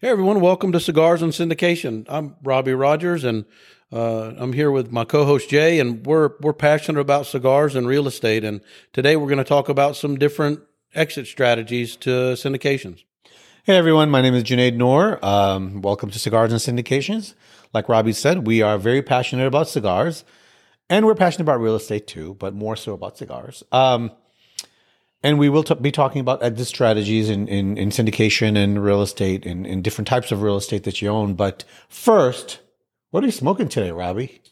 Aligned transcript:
Hey 0.00 0.08
everyone, 0.08 0.40
welcome 0.40 0.72
to 0.72 0.80
Cigars 0.80 1.22
and 1.22 1.32
Syndication. 1.32 2.04
I'm 2.08 2.34
Robbie 2.42 2.74
Rogers, 2.74 3.22
and 3.22 3.44
uh, 3.92 4.32
I'm 4.36 4.52
here 4.52 4.72
with 4.72 4.90
my 4.90 5.04
co-host 5.04 5.48
Jay, 5.48 5.78
and 5.78 6.04
we're 6.04 6.30
we're 6.40 6.52
passionate 6.52 7.00
about 7.00 7.26
cigars 7.26 7.76
and 7.76 7.86
real 7.86 8.08
estate. 8.08 8.42
And 8.42 8.60
today 8.92 9.14
we're 9.14 9.28
going 9.28 9.38
to 9.38 9.44
talk 9.44 9.68
about 9.68 9.94
some 9.94 10.16
different 10.16 10.60
exit 10.94 11.28
strategies 11.28 11.94
to 11.98 12.10
syndications. 12.34 13.04
Hey 13.62 13.76
everyone, 13.76 14.10
my 14.10 14.20
name 14.20 14.34
is 14.34 14.42
Junaid 14.42 14.74
Noor. 14.74 15.24
Um, 15.24 15.80
welcome 15.80 16.10
to 16.10 16.18
Cigars 16.18 16.50
and 16.50 16.60
Syndications. 16.60 17.34
Like 17.72 17.88
Robbie 17.88 18.12
said, 18.12 18.48
we 18.48 18.62
are 18.62 18.78
very 18.78 19.00
passionate 19.00 19.46
about 19.46 19.68
cigars, 19.68 20.24
and 20.90 21.06
we're 21.06 21.14
passionate 21.14 21.44
about 21.44 21.60
real 21.60 21.76
estate 21.76 22.08
too, 22.08 22.34
but 22.40 22.52
more 22.52 22.74
so 22.74 22.94
about 22.94 23.16
cigars. 23.16 23.62
Um, 23.70 24.10
and 25.24 25.38
we 25.38 25.48
will 25.48 25.62
t- 25.64 25.74
be 25.74 25.90
talking 25.90 26.20
about 26.20 26.42
exit 26.42 26.68
strategies 26.68 27.30
in, 27.30 27.48
in, 27.48 27.78
in 27.78 27.88
syndication 27.88 28.56
and 28.56 28.84
real 28.84 29.00
estate 29.00 29.46
and, 29.46 29.66
in 29.66 29.80
different 29.80 30.06
types 30.06 30.30
of 30.30 30.42
real 30.42 30.58
estate 30.58 30.84
that 30.84 31.00
you 31.00 31.08
own. 31.08 31.34
But 31.34 31.64
first, 31.88 32.60
what 33.10 33.24
are 33.24 33.26
you 33.26 33.32
smoking 33.32 33.68
today, 33.68 33.90
Robbie? 33.90 34.42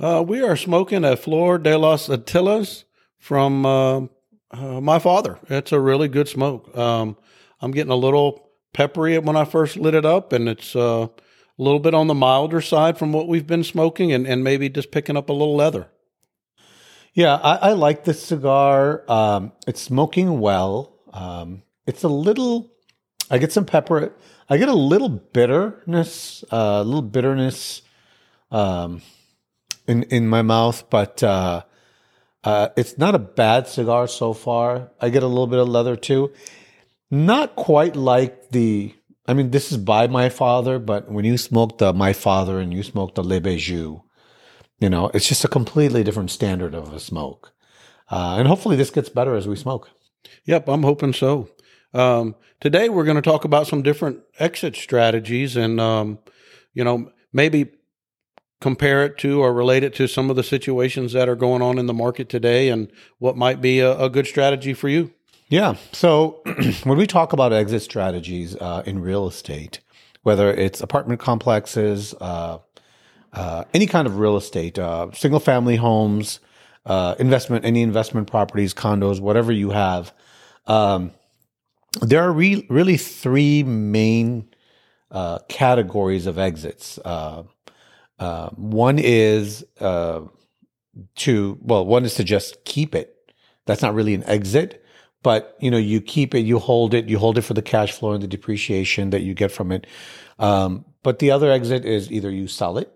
Uh, 0.00 0.24
we 0.26 0.40
are 0.40 0.56
smoking 0.56 1.04
a 1.04 1.16
Flor 1.16 1.58
de 1.58 1.76
las 1.76 2.08
Antillas 2.08 2.84
from 3.18 3.66
uh, 3.66 4.00
uh, 4.50 4.80
my 4.80 4.98
father. 4.98 5.38
It's 5.48 5.70
a 5.70 5.78
really 5.78 6.08
good 6.08 6.28
smoke. 6.28 6.74
Um, 6.76 7.18
I'm 7.60 7.70
getting 7.70 7.92
a 7.92 7.96
little 7.96 8.50
peppery 8.72 9.18
when 9.18 9.36
I 9.36 9.44
first 9.44 9.76
lit 9.76 9.94
it 9.94 10.06
up, 10.06 10.32
and 10.32 10.48
it's 10.48 10.74
uh, 10.74 11.08
a 11.08 11.62
little 11.62 11.78
bit 11.78 11.92
on 11.92 12.06
the 12.06 12.14
milder 12.14 12.62
side 12.62 12.96
from 12.96 13.12
what 13.12 13.28
we've 13.28 13.46
been 13.46 13.64
smoking, 13.64 14.12
and, 14.12 14.26
and 14.26 14.42
maybe 14.42 14.70
just 14.70 14.90
picking 14.90 15.16
up 15.16 15.28
a 15.28 15.34
little 15.34 15.54
leather. 15.54 15.90
Yeah, 17.14 17.34
I, 17.34 17.56
I 17.56 17.72
like 17.72 18.04
this 18.04 18.22
cigar. 18.22 19.04
Um, 19.08 19.52
it's 19.66 19.82
smoking 19.82 20.40
well. 20.40 20.94
Um, 21.12 21.62
it's 21.86 22.02
a 22.02 22.08
little. 22.08 22.70
I 23.30 23.38
get 23.38 23.52
some 23.52 23.66
pepper. 23.66 24.12
I 24.48 24.56
get 24.56 24.68
a 24.68 24.74
little 24.74 25.08
bitterness, 25.08 26.44
uh, 26.50 26.80
a 26.80 26.84
little 26.84 27.02
bitterness 27.02 27.82
um, 28.50 29.02
in 29.86 30.04
in 30.04 30.26
my 30.28 30.42
mouth, 30.42 30.88
but 30.88 31.22
uh, 31.22 31.62
uh, 32.44 32.68
it's 32.76 32.96
not 32.96 33.14
a 33.14 33.18
bad 33.18 33.68
cigar 33.68 34.06
so 34.06 34.32
far. 34.32 34.90
I 35.00 35.10
get 35.10 35.22
a 35.22 35.28
little 35.28 35.46
bit 35.46 35.58
of 35.58 35.68
leather 35.68 35.96
too. 35.96 36.32
Not 37.10 37.56
quite 37.56 37.94
like 37.94 38.50
the. 38.50 38.94
I 39.26 39.34
mean, 39.34 39.50
this 39.50 39.70
is 39.70 39.78
by 39.78 40.08
my 40.08 40.30
father, 40.30 40.78
but 40.78 41.10
when 41.10 41.24
you 41.24 41.36
smoke 41.36 41.78
the 41.78 41.92
my 41.92 42.12
father 42.12 42.58
and 42.58 42.72
you 42.72 42.82
smoke 42.82 43.14
the 43.14 43.22
Le 43.22 43.40
Bijou, 43.40 44.00
you 44.82 44.90
know, 44.90 45.12
it's 45.14 45.28
just 45.28 45.44
a 45.44 45.48
completely 45.48 46.02
different 46.02 46.32
standard 46.32 46.74
of 46.74 46.92
a 46.92 46.98
smoke. 46.98 47.52
Uh, 48.10 48.34
and 48.36 48.48
hopefully 48.48 48.74
this 48.74 48.90
gets 48.90 49.08
better 49.08 49.36
as 49.36 49.46
we 49.46 49.54
smoke. 49.54 49.88
Yep, 50.44 50.68
I'm 50.68 50.82
hoping 50.82 51.12
so. 51.12 51.48
Um, 51.94 52.34
today 52.60 52.88
we're 52.88 53.04
going 53.04 53.14
to 53.14 53.22
talk 53.22 53.44
about 53.44 53.68
some 53.68 53.82
different 53.82 54.22
exit 54.40 54.74
strategies 54.74 55.56
and, 55.56 55.80
um, 55.80 56.18
you 56.74 56.82
know, 56.82 57.12
maybe 57.32 57.70
compare 58.60 59.04
it 59.04 59.18
to 59.18 59.40
or 59.40 59.54
relate 59.54 59.84
it 59.84 59.94
to 59.94 60.08
some 60.08 60.30
of 60.30 60.34
the 60.34 60.42
situations 60.42 61.12
that 61.12 61.28
are 61.28 61.36
going 61.36 61.62
on 61.62 61.78
in 61.78 61.86
the 61.86 61.94
market 61.94 62.28
today 62.28 62.68
and 62.68 62.90
what 63.18 63.36
might 63.36 63.60
be 63.60 63.78
a, 63.78 63.96
a 63.96 64.10
good 64.10 64.26
strategy 64.26 64.74
for 64.74 64.88
you. 64.88 65.12
Yeah. 65.46 65.76
So 65.92 66.42
when 66.82 66.98
we 66.98 67.06
talk 67.06 67.32
about 67.32 67.52
exit 67.52 67.82
strategies 67.82 68.56
uh, 68.56 68.82
in 68.84 69.00
real 69.00 69.28
estate, 69.28 69.78
whether 70.24 70.52
it's 70.52 70.80
apartment 70.80 71.20
complexes, 71.20 72.14
uh, 72.20 72.58
uh, 73.32 73.64
any 73.72 73.86
kind 73.86 74.06
of 74.06 74.18
real 74.18 74.36
estate, 74.36 74.78
uh, 74.78 75.10
single 75.12 75.40
family 75.40 75.76
homes, 75.76 76.40
uh, 76.84 77.14
investment, 77.18 77.64
any 77.64 77.82
investment 77.82 78.30
properties, 78.30 78.74
condos, 78.74 79.20
whatever 79.20 79.52
you 79.52 79.70
have. 79.70 80.12
Um, 80.66 81.12
there 82.00 82.22
are 82.22 82.32
re- 82.32 82.66
really 82.68 82.96
three 82.96 83.62
main 83.62 84.48
uh, 85.10 85.38
categories 85.48 86.26
of 86.26 86.38
exits. 86.38 86.98
Uh, 87.04 87.44
one 88.54 88.98
is 88.98 89.64
to 91.16 91.58
well, 91.62 91.86
one 91.86 92.04
is 92.04 92.14
to 92.14 92.24
just 92.24 92.64
keep 92.64 92.94
it. 92.94 93.32
That's 93.64 93.82
not 93.82 93.94
really 93.94 94.14
an 94.14 94.24
exit, 94.24 94.84
but 95.22 95.56
you 95.58 95.70
know, 95.70 95.78
you 95.78 96.00
keep 96.00 96.34
it, 96.34 96.40
you 96.40 96.58
hold 96.58 96.94
it, 96.94 97.08
you 97.08 97.18
hold 97.18 97.38
it 97.38 97.42
for 97.42 97.54
the 97.54 97.62
cash 97.62 97.92
flow 97.92 98.12
and 98.12 98.22
the 98.22 98.28
depreciation 98.28 99.10
that 99.10 99.22
you 99.22 99.34
get 99.34 99.50
from 99.50 99.72
it. 99.72 99.86
Um, 100.38 100.84
but 101.02 101.18
the 101.18 101.30
other 101.30 101.50
exit 101.50 101.84
is 101.84 102.12
either 102.12 102.30
you 102.30 102.46
sell 102.46 102.78
it 102.78 102.92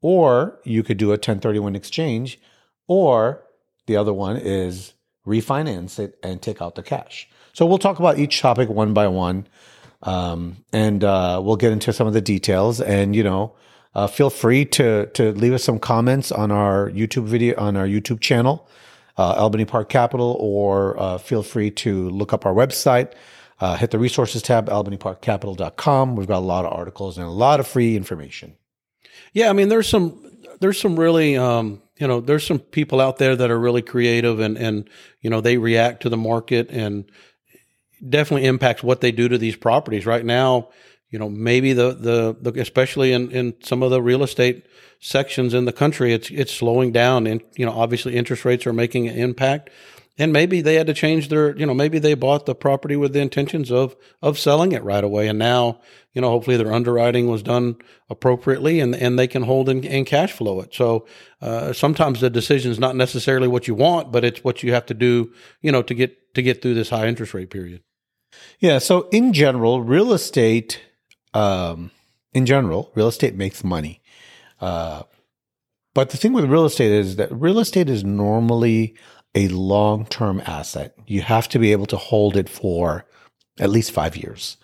or 0.00 0.60
you 0.64 0.82
could 0.82 0.96
do 0.96 1.08
a 1.08 1.20
1031 1.20 1.76
exchange, 1.76 2.40
or 2.86 3.42
the 3.86 3.96
other 3.96 4.12
one 4.12 4.36
is 4.36 4.94
refinance 5.26 5.98
it 5.98 6.18
and 6.22 6.40
take 6.40 6.62
out 6.62 6.74
the 6.74 6.82
cash. 6.82 7.28
So 7.52 7.66
we'll 7.66 7.78
talk 7.78 7.98
about 7.98 8.18
each 8.18 8.40
topic 8.40 8.68
one 8.68 8.94
by 8.94 9.08
one, 9.08 9.46
um, 10.02 10.58
and 10.72 11.04
uh, 11.04 11.40
we'll 11.42 11.56
get 11.56 11.72
into 11.72 11.92
some 11.92 12.06
of 12.06 12.14
the 12.14 12.20
details. 12.20 12.80
And 12.80 13.14
you 13.14 13.22
know, 13.22 13.54
uh, 13.94 14.06
feel 14.06 14.30
free 14.30 14.64
to 14.66 15.06
to 15.06 15.32
leave 15.32 15.52
us 15.52 15.64
some 15.64 15.78
comments 15.78 16.30
on 16.32 16.50
our 16.50 16.90
YouTube 16.90 17.24
video 17.24 17.58
on 17.60 17.76
our 17.76 17.86
YouTube 17.86 18.20
channel, 18.20 18.68
uh, 19.18 19.32
Albany 19.32 19.64
Park 19.64 19.88
Capital, 19.88 20.36
or 20.38 20.98
uh, 20.98 21.18
feel 21.18 21.42
free 21.42 21.70
to 21.72 22.08
look 22.10 22.32
up 22.32 22.46
our 22.46 22.54
website. 22.54 23.12
Uh, 23.60 23.76
hit 23.76 23.90
the 23.90 23.98
resources 23.98 24.40
tab, 24.40 24.70
albanyparkcapital.com. 24.70 26.16
We've 26.16 26.26
got 26.26 26.38
a 26.38 26.46
lot 26.46 26.64
of 26.64 26.72
articles 26.72 27.18
and 27.18 27.26
a 27.26 27.30
lot 27.30 27.60
of 27.60 27.66
free 27.66 27.94
information. 27.94 28.56
Yeah, 29.32 29.50
I 29.50 29.52
mean, 29.52 29.68
there's 29.68 29.88
some 29.88 30.24
there's 30.60 30.80
some 30.80 30.98
really 30.98 31.36
um, 31.36 31.82
you 31.98 32.06
know 32.06 32.20
there's 32.20 32.46
some 32.46 32.58
people 32.58 33.00
out 33.00 33.18
there 33.18 33.36
that 33.36 33.50
are 33.50 33.58
really 33.58 33.82
creative 33.82 34.40
and 34.40 34.56
and 34.56 34.88
you 35.20 35.30
know 35.30 35.40
they 35.40 35.58
react 35.58 36.02
to 36.02 36.08
the 36.08 36.16
market 36.16 36.70
and 36.70 37.10
definitely 38.08 38.46
impacts 38.46 38.82
what 38.82 39.00
they 39.00 39.12
do 39.12 39.28
to 39.28 39.38
these 39.38 39.56
properties. 39.56 40.06
Right 40.06 40.24
now, 40.24 40.68
you 41.10 41.18
know, 41.18 41.28
maybe 41.28 41.72
the 41.72 41.92
the, 41.92 42.36
the 42.40 42.60
especially 42.60 43.12
in 43.12 43.30
in 43.30 43.54
some 43.62 43.82
of 43.82 43.90
the 43.90 44.02
real 44.02 44.22
estate 44.22 44.64
sections 45.00 45.54
in 45.54 45.64
the 45.64 45.72
country, 45.72 46.12
it's 46.12 46.30
it's 46.30 46.52
slowing 46.52 46.92
down, 46.92 47.26
and 47.26 47.42
you 47.56 47.66
know, 47.66 47.72
obviously 47.72 48.16
interest 48.16 48.44
rates 48.44 48.66
are 48.66 48.72
making 48.72 49.08
an 49.08 49.16
impact 49.16 49.70
and 50.20 50.34
maybe 50.34 50.60
they 50.60 50.74
had 50.74 50.86
to 50.86 50.92
change 50.92 51.28
their 51.28 51.56
you 51.56 51.64
know 51.64 51.72
maybe 51.72 51.98
they 51.98 52.12
bought 52.12 52.44
the 52.44 52.54
property 52.54 52.94
with 52.94 53.14
the 53.14 53.20
intentions 53.20 53.72
of 53.72 53.96
of 54.20 54.38
selling 54.38 54.72
it 54.72 54.84
right 54.84 55.02
away. 55.02 55.26
And 55.28 55.38
now 55.38 55.80
you 56.12 56.20
know 56.20 56.28
hopefully 56.28 56.58
their 56.58 56.72
underwriting 56.72 57.26
was 57.26 57.42
done 57.42 57.76
appropriately 58.10 58.80
and 58.80 58.94
and 58.94 59.18
they 59.18 59.26
can 59.26 59.44
hold 59.44 59.70
and, 59.70 59.84
and 59.84 60.06
cash 60.06 60.32
flow 60.32 60.60
it. 60.60 60.74
So 60.74 61.06
uh, 61.40 61.72
sometimes 61.72 62.20
the 62.20 62.28
decision 62.28 62.70
is 62.70 62.78
not 62.78 62.96
necessarily 62.96 63.48
what 63.48 63.66
you 63.66 63.74
want 63.74 64.12
but 64.12 64.22
it's 64.22 64.44
what 64.44 64.62
you 64.62 64.74
have 64.74 64.86
to 64.86 64.94
do 64.94 65.32
you 65.62 65.72
know 65.72 65.82
to 65.82 65.94
get 65.94 66.34
to 66.34 66.42
get 66.42 66.60
through 66.60 66.74
this 66.74 66.90
high 66.90 67.08
interest 67.08 67.32
rate 67.32 67.50
period. 67.50 67.82
Yeah. 68.58 68.78
So 68.78 69.08
in 69.08 69.32
general 69.32 69.82
real 69.82 70.12
estate 70.12 70.82
um, 71.32 71.90
in 72.34 72.44
general 72.44 72.92
real 72.94 73.08
estate 73.08 73.34
makes 73.34 73.64
money. 73.64 74.02
Uh, 74.60 75.04
but 75.94 76.10
the 76.10 76.18
thing 76.18 76.34
with 76.34 76.44
real 76.44 76.66
estate 76.66 76.92
is 76.92 77.16
that 77.16 77.32
real 77.32 77.58
estate 77.58 77.88
is 77.88 78.04
normally 78.04 78.94
a 79.34 79.48
long 79.48 80.06
term 80.06 80.42
asset. 80.44 80.94
You 81.06 81.22
have 81.22 81.48
to 81.50 81.58
be 81.58 81.72
able 81.72 81.86
to 81.86 81.96
hold 81.96 82.36
it 82.36 82.48
for 82.48 83.06
at 83.58 83.70
least 83.70 83.92
five 83.92 84.16
years. 84.16 84.56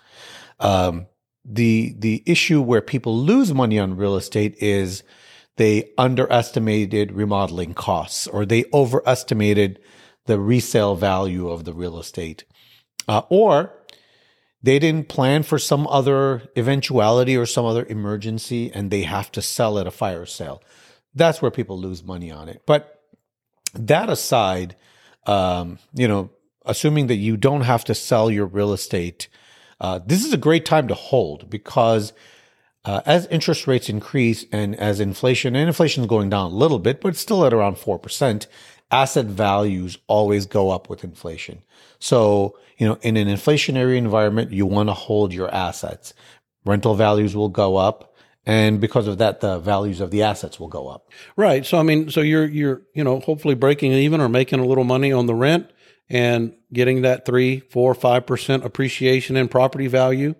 Um, 0.59 1.07
the 1.45 1.95
the 1.97 2.23
issue 2.25 2.61
where 2.61 2.81
people 2.81 3.17
lose 3.17 3.53
money 3.53 3.79
on 3.79 3.95
real 3.95 4.15
estate 4.15 4.55
is 4.59 5.03
they 5.55 5.91
underestimated 5.97 7.11
remodeling 7.13 7.73
costs 7.73 8.27
or 8.27 8.45
they 8.45 8.65
overestimated 8.73 9.79
the 10.25 10.39
resale 10.39 10.95
value 10.95 11.49
of 11.49 11.63
the 11.63 11.73
real 11.73 11.97
estate, 11.97 12.43
uh, 13.07 13.21
or 13.29 13.73
they 14.61 14.79
didn't 14.79 15.07
plan 15.07 15.43
for 15.43 15.57
some 15.57 15.87
other 15.87 16.43
eventuality 16.57 17.37
or 17.37 17.45
some 17.45 17.65
other 17.65 17.85
emergency 17.85 18.71
and 18.73 18.91
they 18.91 19.03
have 19.03 19.31
to 19.31 19.41
sell 19.41 19.79
at 19.79 19.87
a 19.87 19.91
fire 19.91 20.25
sale. 20.25 20.61
That's 21.13 21.41
where 21.41 21.51
people 21.51 21.79
lose 21.79 22.03
money 22.03 22.29
on 22.31 22.49
it. 22.49 22.63
But 22.65 22.96
that 23.77 24.09
aside, 24.09 24.75
um, 25.25 25.79
you 25.93 26.07
know, 26.07 26.29
assuming 26.65 27.07
that 27.07 27.15
you 27.15 27.37
don't 27.37 27.61
have 27.61 27.83
to 27.85 27.95
sell 27.95 28.29
your 28.29 28.45
real 28.45 28.73
estate, 28.73 29.27
uh, 29.79 29.99
this 30.05 30.25
is 30.25 30.33
a 30.33 30.37
great 30.37 30.65
time 30.65 30.87
to 30.87 30.93
hold 30.93 31.49
because 31.49 32.13
uh, 32.85 33.01
as 33.05 33.27
interest 33.27 33.67
rates 33.67 33.89
increase 33.89 34.45
and 34.51 34.75
as 34.75 34.99
inflation, 34.99 35.55
and 35.55 35.67
inflation 35.67 36.03
is 36.03 36.07
going 36.07 36.29
down 36.29 36.51
a 36.51 36.55
little 36.55 36.79
bit, 36.79 37.01
but 37.01 37.09
it's 37.09 37.19
still 37.19 37.45
at 37.45 37.53
around 37.53 37.75
4%, 37.75 38.47
asset 38.91 39.25
values 39.25 39.97
always 40.07 40.45
go 40.45 40.69
up 40.69 40.89
with 40.89 41.03
inflation. 41.03 41.61
So, 41.99 42.57
you 42.77 42.87
know, 42.87 42.97
in 43.01 43.17
an 43.17 43.27
inflationary 43.27 43.97
environment, 43.97 44.51
you 44.51 44.65
want 44.65 44.87
to 44.89 44.93
hold 44.93 45.33
your 45.33 45.53
assets. 45.53 46.13
Rental 46.65 46.95
values 46.95 47.35
will 47.35 47.49
go 47.49 47.75
up 47.75 48.06
and 48.47 48.79
because 48.79 49.07
of 49.07 49.17
that 49.17 49.41
the 49.41 49.59
values 49.59 49.99
of 49.99 50.09
the 50.09 50.23
assets 50.23 50.57
will 50.57 50.69
go 50.69 50.87
up. 50.87 51.11
Right. 51.35 51.65
So 51.65 51.77
i 51.77 51.83
mean 51.83 52.09
so 52.09 52.21
you're 52.21 52.47
you're 52.47 52.81
you 52.95 53.03
know 53.03 53.19
hopefully 53.19 53.53
breaking 53.53 53.91
even 53.91 54.21
or 54.21 54.29
making 54.29 54.59
a 54.59 54.65
little 54.65 54.85
money 54.85 55.11
on 55.11 55.27
the 55.27 55.35
rent 55.35 55.69
and 56.09 56.53
getting 56.73 57.01
that 57.01 57.25
three 57.25 57.59
four 57.59 57.93
five 57.93 58.25
percent 58.25 58.63
appreciation 58.63 59.35
in 59.35 59.49
property 59.49 59.87
value 59.87 60.33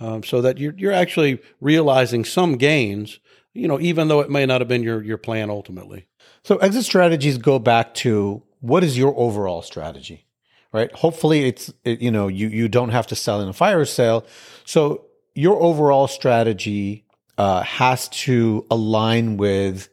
um, 0.00 0.24
so 0.24 0.40
that 0.40 0.58
you're 0.58 0.74
you're 0.76 0.92
actually 0.92 1.40
realizing 1.60 2.24
some 2.24 2.56
gains 2.56 3.20
you 3.52 3.68
know 3.68 3.78
even 3.78 4.08
though 4.08 4.20
it 4.20 4.30
may 4.30 4.46
not 4.46 4.62
have 4.62 4.68
been 4.68 4.82
your 4.82 5.02
your 5.02 5.18
plan 5.18 5.50
ultimately. 5.50 6.06
So 6.42 6.56
exit 6.56 6.86
strategies 6.86 7.36
go 7.36 7.58
back 7.58 7.92
to 7.94 8.42
what 8.60 8.82
is 8.82 8.96
your 8.96 9.14
overall 9.16 9.62
strategy 9.62 10.26
right? 10.72 10.92
Hopefully 10.92 11.46
it's 11.46 11.74
it, 11.84 12.00
you 12.00 12.10
know 12.10 12.28
you 12.28 12.48
you 12.48 12.68
don't 12.68 12.90
have 12.90 13.06
to 13.08 13.14
sell 13.16 13.42
in 13.42 13.48
a 13.48 13.52
fire 13.52 13.84
sale. 13.84 14.24
So 14.64 15.04
your 15.34 15.60
overall 15.60 16.08
strategy 16.08 17.04
uh, 17.40 17.62
has 17.62 18.06
to 18.10 18.66
align 18.70 19.38
with 19.38 19.88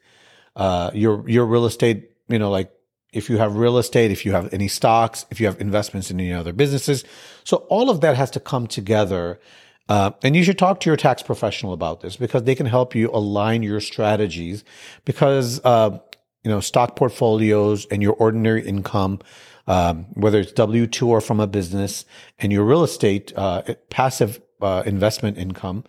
uh, 0.57 0.91
your 0.94 1.27
your 1.29 1.45
real 1.45 1.65
estate. 1.65 2.11
You 2.27 2.39
know, 2.39 2.51
like 2.51 2.69
if 3.13 3.29
you 3.29 3.38
have 3.38 3.55
real 3.55 3.77
estate, 3.77 4.11
if 4.11 4.25
you 4.25 4.33
have 4.33 4.53
any 4.53 4.67
stocks, 4.67 5.25
if 5.31 5.39
you 5.39 5.45
have 5.45 5.61
investments 5.61 6.11
in 6.11 6.19
any 6.19 6.33
other 6.33 6.51
businesses. 6.51 7.05
So 7.45 7.57
all 7.69 7.89
of 7.89 8.01
that 8.01 8.17
has 8.17 8.29
to 8.31 8.41
come 8.41 8.67
together. 8.67 9.39
Uh, 9.88 10.11
and 10.23 10.35
you 10.35 10.44
should 10.44 10.57
talk 10.57 10.81
to 10.81 10.89
your 10.89 10.97
tax 10.97 11.23
professional 11.23 11.71
about 11.71 12.01
this 12.01 12.17
because 12.17 12.44
they 12.44 12.53
can 12.53 12.65
help 12.65 12.94
you 12.94 13.09
align 13.11 13.63
your 13.63 13.79
strategies 13.79 14.65
because, 15.05 15.61
uh, 15.63 15.97
you 16.44 16.51
know, 16.51 16.59
stock 16.59 16.97
portfolios 16.97 17.85
and 17.85 18.03
your 18.03 18.11
ordinary 18.15 18.67
income, 18.67 19.19
um, 19.67 20.07
whether 20.15 20.41
it's 20.41 20.51
W 20.51 20.85
2 20.85 21.07
or 21.07 21.21
from 21.21 21.39
a 21.39 21.47
business 21.47 22.03
and 22.39 22.51
your 22.51 22.65
real 22.65 22.83
estate, 22.83 23.31
uh, 23.38 23.61
passive 23.89 24.41
uh, 24.61 24.83
investment 24.85 25.38
income, 25.38 25.85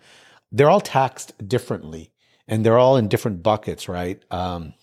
they're 0.51 0.69
all 0.69 0.81
taxed 0.81 1.47
differently 1.47 2.11
and 2.47 2.65
they're 2.65 2.79
all 2.79 2.97
in 2.97 3.07
different 3.07 3.43
buckets, 3.43 3.87
right? 3.87 4.21
Um, 4.31 4.73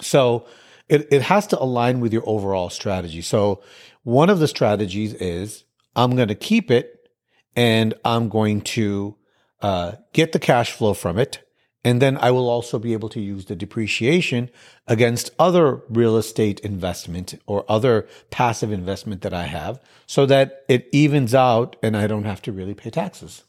so, 0.00 0.46
it, 0.92 1.08
it 1.10 1.22
has 1.22 1.46
to 1.48 1.58
align 1.58 2.00
with 2.00 2.12
your 2.12 2.22
overall 2.26 2.68
strategy. 2.68 3.22
So 3.22 3.62
one 4.02 4.28
of 4.28 4.40
the 4.40 4.48
strategies 4.48 5.14
is 5.14 5.64
I'm 5.96 6.16
going 6.16 6.28
to 6.28 6.34
keep 6.34 6.70
it 6.70 7.08
and 7.56 7.94
I'm 8.04 8.28
going 8.28 8.60
to 8.62 9.16
uh, 9.62 9.92
get 10.12 10.32
the 10.32 10.38
cash 10.38 10.72
flow 10.72 10.92
from 10.92 11.18
it. 11.18 11.48
And 11.84 12.00
then 12.00 12.16
I 12.18 12.30
will 12.30 12.48
also 12.48 12.78
be 12.78 12.92
able 12.92 13.08
to 13.08 13.20
use 13.20 13.46
the 13.46 13.56
depreciation 13.56 14.50
against 14.86 15.30
other 15.38 15.82
real 15.88 16.16
estate 16.16 16.60
investment 16.60 17.34
or 17.46 17.64
other 17.68 18.06
passive 18.30 18.70
investment 18.70 19.22
that 19.22 19.34
I 19.34 19.44
have 19.44 19.80
so 20.06 20.26
that 20.26 20.62
it 20.68 20.88
evens 20.92 21.34
out 21.34 21.74
and 21.82 21.96
I 21.96 22.06
don't 22.06 22.24
have 22.24 22.42
to 22.42 22.52
really 22.52 22.74
pay 22.74 22.90
taxes. 22.90 23.44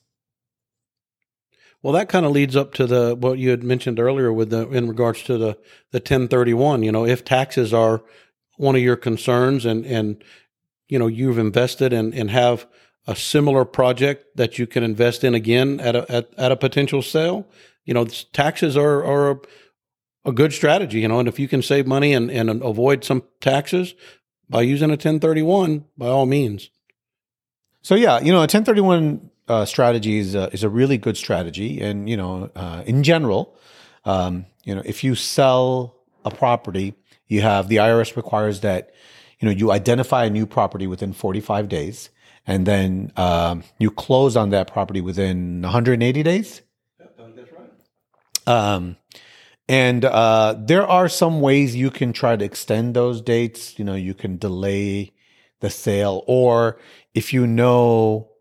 Well, 1.83 1.93
that 1.93 2.07
kind 2.07 2.25
of 2.25 2.31
leads 2.31 2.55
up 2.55 2.73
to 2.75 2.87
the 2.87 3.13
what 3.13 3.37
you 3.37 3.49
had 3.49 3.61
mentioned 3.61 3.99
earlier 3.99 4.31
with 4.31 4.49
the 4.49 4.69
in 4.69 4.87
regards 4.87 5.21
to 5.23 5.37
the 5.37 5.57
the 5.91 5.99
1031. 5.99 6.81
You 6.81 6.93
know, 6.93 7.05
if 7.05 7.25
taxes 7.25 7.73
are 7.73 8.01
one 8.55 8.75
of 8.75 8.81
your 8.81 8.95
concerns, 8.95 9.65
and 9.65 9.85
and 9.85 10.23
you 10.87 10.97
know 10.97 11.07
you've 11.07 11.37
invested 11.37 11.91
and 11.91 12.13
and 12.13 12.31
have 12.31 12.65
a 13.05 13.17
similar 13.17 13.65
project 13.65 14.37
that 14.37 14.57
you 14.57 14.65
can 14.65 14.81
invest 14.81 15.25
in 15.25 15.35
again 15.35 15.81
at 15.81 15.95
a 15.95 16.09
at, 16.09 16.29
at 16.37 16.51
a 16.53 16.55
potential 16.55 17.01
sale, 17.01 17.45
you 17.83 17.93
know, 17.93 18.05
taxes 18.05 18.77
are 18.77 19.03
are 19.03 19.31
a, 19.31 19.39
a 20.23 20.31
good 20.31 20.53
strategy. 20.53 21.01
You 21.01 21.09
know, 21.09 21.19
and 21.19 21.27
if 21.27 21.37
you 21.37 21.49
can 21.49 21.61
save 21.61 21.85
money 21.85 22.13
and 22.13 22.31
and 22.31 22.49
avoid 22.63 23.03
some 23.03 23.23
taxes 23.41 23.93
by 24.49 24.61
using 24.61 24.89
a 24.89 24.93
1031, 24.93 25.83
by 25.97 26.07
all 26.07 26.25
means. 26.25 26.69
So 27.81 27.95
yeah, 27.95 28.21
you 28.21 28.31
know, 28.31 28.37
a 28.37 28.47
1031 28.47 29.31
uh, 29.47 29.65
strategy 29.65 30.17
is 30.17 30.35
a, 30.35 30.49
is 30.53 30.63
a 30.63 30.69
really 30.69 30.97
good 30.97 31.17
strategy, 31.17 31.81
and 31.81 32.09
you 32.09 32.17
know, 32.17 32.49
uh, 32.55 32.83
in 32.85 33.03
general, 33.03 33.55
um, 34.05 34.45
you 34.63 34.73
know, 34.73 34.81
if 34.85 35.03
you 35.03 35.15
sell 35.15 35.95
a 36.25 36.31
property, 36.31 36.93
you 37.27 37.41
have 37.41 37.67
the 37.67 37.77
IRS 37.77 38.15
requires 38.15 38.61
that 38.61 38.93
you 39.39 39.47
know 39.47 39.53
you 39.53 39.71
identify 39.71 40.25
a 40.25 40.29
new 40.29 40.45
property 40.45 40.87
within 40.87 41.13
45 41.13 41.67
days, 41.67 42.09
and 42.47 42.65
then 42.65 43.11
um, 43.17 43.63
you 43.79 43.91
close 43.91 44.37
on 44.37 44.49
that 44.51 44.71
property 44.71 45.01
within 45.01 45.61
180 45.61 46.23
days. 46.23 46.61
that's 47.35 47.51
right. 47.51 48.47
Um, 48.47 48.97
and 49.67 50.03
uh, 50.03 50.55
there 50.57 50.85
are 50.85 51.07
some 51.07 51.39
ways 51.39 51.75
you 51.75 51.89
can 51.89 52.11
try 52.11 52.35
to 52.35 52.43
extend 52.43 52.93
those 52.93 53.21
dates. 53.21 53.77
You 53.79 53.85
know, 53.85 53.95
you 53.95 54.13
can 54.13 54.37
delay 54.37 55.13
the 55.59 55.69
sale, 55.69 56.23
or 56.27 56.77
if 57.13 57.33
you 57.33 57.47
know 57.47 58.32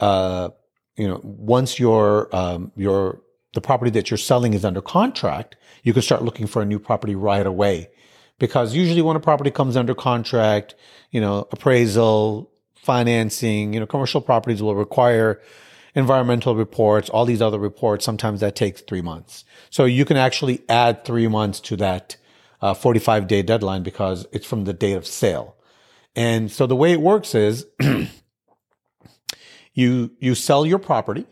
uh, 0.00 0.50
you 0.96 1.08
know, 1.08 1.20
once 1.22 1.78
your 1.78 2.34
um, 2.34 2.72
your 2.76 3.22
the 3.54 3.60
property 3.60 3.90
that 3.92 4.10
you're 4.10 4.18
selling 4.18 4.54
is 4.54 4.64
under 4.64 4.80
contract, 4.80 5.56
you 5.82 5.92
can 5.92 6.02
start 6.02 6.22
looking 6.22 6.46
for 6.46 6.62
a 6.62 6.64
new 6.64 6.78
property 6.78 7.14
right 7.14 7.46
away. 7.46 7.88
Because 8.38 8.74
usually 8.74 9.02
when 9.02 9.16
a 9.16 9.20
property 9.20 9.50
comes 9.50 9.76
under 9.76 9.94
contract, 9.94 10.74
you 11.10 11.20
know, 11.20 11.46
appraisal, 11.52 12.50
financing, 12.74 13.74
you 13.74 13.80
know, 13.80 13.86
commercial 13.86 14.20
properties 14.20 14.62
will 14.62 14.74
require 14.74 15.40
environmental 15.94 16.54
reports, 16.54 17.10
all 17.10 17.24
these 17.24 17.42
other 17.42 17.58
reports. 17.58 18.04
Sometimes 18.04 18.40
that 18.40 18.56
takes 18.56 18.80
three 18.80 19.02
months. 19.02 19.44
So 19.68 19.84
you 19.84 20.04
can 20.04 20.16
actually 20.16 20.62
add 20.68 21.04
three 21.04 21.28
months 21.28 21.60
to 21.60 21.76
that 21.76 22.16
uh, 22.62 22.74
45 22.74 23.26
day 23.26 23.42
deadline 23.42 23.82
because 23.82 24.26
it's 24.32 24.46
from 24.46 24.64
the 24.64 24.72
date 24.72 24.94
of 24.94 25.06
sale. 25.06 25.56
And 26.16 26.50
so 26.50 26.66
the 26.66 26.76
way 26.76 26.92
it 26.92 27.00
works 27.00 27.34
is 27.34 27.66
you 29.72 30.10
you 30.18 30.34
sell 30.34 30.66
your 30.66 30.78
property. 30.78 31.26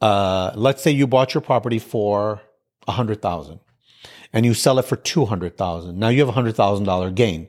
Uh, 0.00 0.52
let's 0.54 0.82
say 0.82 0.90
you 0.90 1.06
bought 1.06 1.34
your 1.34 1.40
property 1.40 1.78
for 1.78 2.40
a 2.88 2.92
hundred 2.92 3.20
thousand, 3.22 3.60
and 4.32 4.46
you 4.46 4.54
sell 4.54 4.78
it 4.78 4.84
for 4.84 4.96
two 4.96 5.26
hundred 5.26 5.56
thousand. 5.56 5.98
Now 5.98 6.08
you 6.08 6.20
have 6.20 6.28
a 6.28 6.32
hundred 6.32 6.56
thousand 6.56 6.84
dollar 6.84 7.10
gain. 7.10 7.48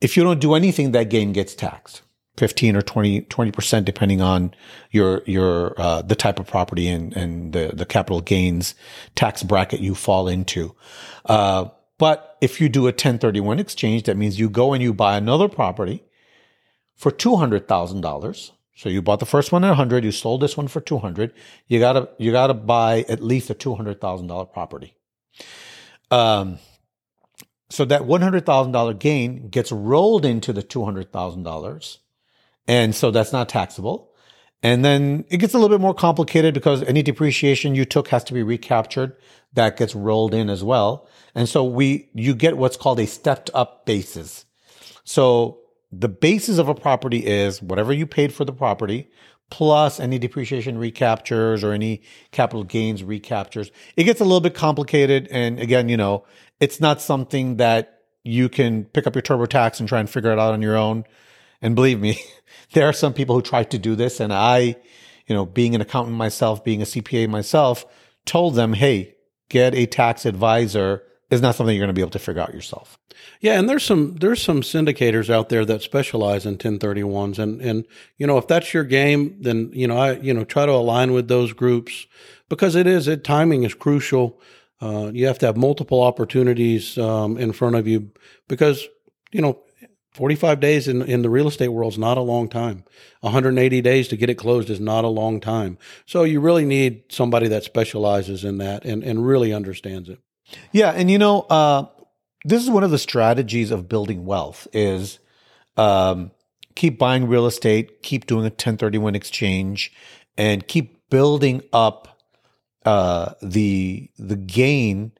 If 0.00 0.16
you 0.16 0.24
don't 0.24 0.40
do 0.40 0.54
anything, 0.54 0.92
that 0.92 1.10
gain 1.10 1.32
gets 1.32 1.54
taxed. 1.54 2.02
15 2.36 2.74
or 2.74 2.82
20 2.82 3.22
percent, 3.52 3.86
depending 3.86 4.20
on 4.20 4.52
your 4.90 5.22
your 5.24 5.80
uh, 5.80 6.02
the 6.02 6.16
type 6.16 6.40
of 6.40 6.46
property 6.46 6.88
and 6.88 7.16
and 7.16 7.52
the 7.52 7.72
the 7.74 7.86
capital 7.86 8.20
gains 8.20 8.74
tax 9.14 9.42
bracket 9.42 9.80
you 9.80 9.94
fall 9.94 10.26
into. 10.26 10.74
Uh, 11.26 11.66
but 11.96 12.36
if 12.40 12.60
you 12.60 12.68
do 12.68 12.82
a 12.82 12.90
1031 12.90 13.60
exchange, 13.60 14.02
that 14.04 14.16
means 14.16 14.38
you 14.38 14.50
go 14.50 14.72
and 14.72 14.82
you 14.82 14.92
buy 14.92 15.16
another 15.16 15.48
property 15.48 16.02
for 16.96 17.12
two 17.12 17.36
hundred 17.36 17.68
thousand 17.68 18.00
dollars. 18.00 18.52
So 18.74 18.88
you 18.88 19.02
bought 19.02 19.20
the 19.20 19.26
first 19.26 19.52
one 19.52 19.64
at 19.64 19.68
100, 19.68 20.04
you 20.04 20.12
sold 20.12 20.40
this 20.40 20.56
one 20.56 20.68
for 20.68 20.80
200. 20.80 21.32
You 21.68 21.78
got 21.78 21.92
to 21.92 22.08
you 22.18 22.32
got 22.32 22.48
to 22.48 22.54
buy 22.54 23.04
at 23.08 23.22
least 23.22 23.50
a 23.50 23.54
$200,000 23.54 24.52
property. 24.52 24.94
Um 26.10 26.58
so 27.70 27.84
that 27.86 28.02
$100,000 28.02 28.98
gain 28.98 29.48
gets 29.48 29.72
rolled 29.72 30.24
into 30.24 30.52
the 30.52 30.62
$200,000. 30.62 31.98
And 32.68 32.94
so 32.94 33.10
that's 33.10 33.32
not 33.32 33.48
taxable. 33.48 34.12
And 34.62 34.84
then 34.84 35.24
it 35.28 35.38
gets 35.38 35.54
a 35.54 35.58
little 35.58 35.76
bit 35.76 35.82
more 35.82 35.94
complicated 35.94 36.54
because 36.54 36.82
any 36.84 37.02
depreciation 37.02 37.74
you 37.74 37.84
took 37.84 38.08
has 38.08 38.24
to 38.24 38.32
be 38.32 38.42
recaptured. 38.42 39.16
That 39.52 39.76
gets 39.76 39.94
rolled 39.94 40.34
in 40.34 40.48
as 40.48 40.64
well. 40.64 41.08
And 41.34 41.48
so 41.48 41.64
we, 41.64 42.10
you 42.14 42.34
get 42.34 42.56
what's 42.56 42.76
called 42.76 43.00
a 43.00 43.06
stepped 43.06 43.50
up 43.54 43.84
basis. 43.86 44.46
So 45.04 45.60
the 46.00 46.08
basis 46.08 46.58
of 46.58 46.68
a 46.68 46.74
property 46.74 47.24
is 47.24 47.62
whatever 47.62 47.92
you 47.92 48.06
paid 48.06 48.32
for 48.32 48.44
the 48.44 48.52
property 48.52 49.10
plus 49.50 50.00
any 50.00 50.18
depreciation 50.18 50.78
recaptures 50.78 51.62
or 51.62 51.72
any 51.72 52.02
capital 52.32 52.64
gains 52.64 53.04
recaptures. 53.04 53.70
It 53.96 54.04
gets 54.04 54.20
a 54.20 54.24
little 54.24 54.40
bit 54.40 54.54
complicated. 54.54 55.28
And 55.30 55.60
again, 55.60 55.88
you 55.88 55.96
know, 55.96 56.24
it's 56.60 56.80
not 56.80 57.00
something 57.00 57.56
that 57.56 58.00
you 58.24 58.48
can 58.48 58.84
pick 58.86 59.06
up 59.06 59.14
your 59.14 59.22
TurboTax 59.22 59.80
and 59.80 59.88
try 59.88 60.00
and 60.00 60.08
figure 60.08 60.32
it 60.32 60.38
out 60.38 60.54
on 60.54 60.62
your 60.62 60.76
own. 60.76 61.04
And 61.60 61.74
believe 61.74 62.00
me, 62.00 62.20
there 62.72 62.88
are 62.88 62.92
some 62.92 63.12
people 63.12 63.36
who 63.36 63.42
try 63.42 63.64
to 63.64 63.78
do 63.78 63.94
this. 63.94 64.18
And 64.18 64.32
I, 64.32 64.76
you 65.26 65.34
know, 65.34 65.46
being 65.46 65.74
an 65.74 65.80
accountant 65.80 66.16
myself, 66.16 66.64
being 66.64 66.82
a 66.82 66.86
CPA 66.86 67.28
myself, 67.28 67.84
told 68.24 68.54
them, 68.54 68.72
hey, 68.72 69.14
get 69.50 69.74
a 69.74 69.86
tax 69.86 70.24
advisor 70.24 71.02
is 71.34 71.42
not 71.42 71.54
something 71.54 71.74
you're 71.74 71.82
going 71.82 71.94
to 71.94 71.98
be 71.98 72.00
able 72.00 72.10
to 72.10 72.18
figure 72.18 72.42
out 72.42 72.54
yourself. 72.54 72.98
Yeah, 73.40 73.58
and 73.58 73.68
there's 73.68 73.84
some 73.84 74.16
there's 74.16 74.42
some 74.42 74.62
syndicators 74.62 75.28
out 75.28 75.48
there 75.48 75.64
that 75.64 75.82
specialize 75.82 76.46
in 76.46 76.58
1031s, 76.58 77.38
and 77.38 77.60
and 77.60 77.84
you 78.16 78.26
know 78.26 78.38
if 78.38 78.46
that's 78.46 78.72
your 78.72 78.84
game, 78.84 79.36
then 79.40 79.70
you 79.74 79.86
know 79.86 79.96
I 79.96 80.12
you 80.12 80.32
know 80.32 80.44
try 80.44 80.66
to 80.66 80.72
align 80.72 81.12
with 81.12 81.28
those 81.28 81.52
groups 81.52 82.06
because 82.48 82.74
it 82.74 82.86
is 82.86 83.08
it 83.08 83.24
timing 83.24 83.64
is 83.64 83.74
crucial. 83.74 84.40
Uh, 84.80 85.10
you 85.14 85.26
have 85.26 85.38
to 85.38 85.46
have 85.46 85.56
multiple 85.56 86.02
opportunities 86.02 86.98
um, 86.98 87.36
in 87.38 87.52
front 87.52 87.76
of 87.76 87.86
you 87.86 88.10
because 88.48 88.88
you 89.32 89.40
know 89.40 89.60
45 90.14 90.60
days 90.60 90.86
in, 90.86 91.02
in 91.02 91.22
the 91.22 91.28
real 91.28 91.48
estate 91.48 91.68
world 91.68 91.92
is 91.92 91.98
not 91.98 92.16
a 92.16 92.22
long 92.22 92.48
time. 92.48 92.84
180 93.20 93.80
days 93.80 94.08
to 94.08 94.16
get 94.16 94.30
it 94.30 94.36
closed 94.36 94.70
is 94.70 94.78
not 94.78 95.04
a 95.04 95.08
long 95.08 95.40
time. 95.40 95.76
So 96.06 96.22
you 96.22 96.40
really 96.40 96.64
need 96.64 97.04
somebody 97.08 97.48
that 97.48 97.64
specializes 97.64 98.44
in 98.44 98.58
that 98.58 98.84
and, 98.84 99.02
and 99.02 99.26
really 99.26 99.52
understands 99.52 100.08
it. 100.08 100.20
Yeah, 100.72 100.90
and 100.90 101.10
you 101.10 101.18
know, 101.18 101.42
uh, 101.42 101.86
this 102.44 102.62
is 102.62 102.70
one 102.70 102.84
of 102.84 102.90
the 102.90 102.98
strategies 102.98 103.70
of 103.70 103.88
building 103.88 104.24
wealth 104.24 104.68
is 104.72 105.18
um, 105.76 106.30
keep 106.74 106.98
buying 106.98 107.26
real 107.26 107.46
estate, 107.46 108.02
keep 108.02 108.26
doing 108.26 108.42
a 108.42 108.50
1031 108.50 109.14
exchange, 109.14 109.92
and 110.36 110.66
keep 110.66 111.08
building 111.08 111.62
up 111.72 112.20
uh, 112.84 113.32
the 113.42 114.10
the 114.18 114.36
gain 114.36 115.12